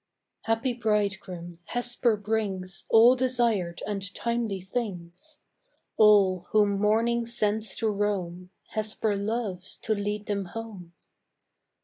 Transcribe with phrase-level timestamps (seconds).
[0.45, 5.37] Happy bridegroom, Hesper brings All desired and timely things.
[5.95, 10.93] All whom morning sends to roam, Hesper loves to lead them home.